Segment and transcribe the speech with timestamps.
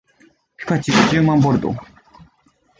[0.57, 1.75] ピカチュウじゅうまんボルト